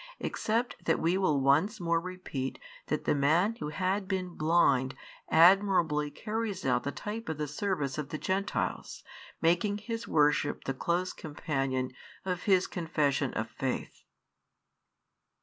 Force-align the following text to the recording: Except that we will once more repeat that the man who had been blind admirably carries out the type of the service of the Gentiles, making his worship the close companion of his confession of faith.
Except 0.19 0.83
that 0.85 0.99
we 0.99 1.15
will 1.15 1.39
once 1.39 1.79
more 1.79 2.01
repeat 2.01 2.57
that 2.87 3.05
the 3.05 3.13
man 3.13 3.53
who 3.59 3.69
had 3.69 4.07
been 4.07 4.29
blind 4.29 4.95
admirably 5.29 6.09
carries 6.09 6.65
out 6.65 6.81
the 6.81 6.91
type 6.91 7.29
of 7.29 7.37
the 7.37 7.47
service 7.47 7.99
of 7.99 8.09
the 8.09 8.17
Gentiles, 8.17 9.03
making 9.43 9.77
his 9.77 10.07
worship 10.07 10.63
the 10.63 10.73
close 10.73 11.13
companion 11.13 11.91
of 12.25 12.45
his 12.45 12.65
confession 12.65 13.31
of 13.35 13.47
faith. 13.51 14.03